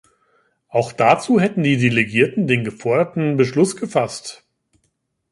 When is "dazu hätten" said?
0.93-1.61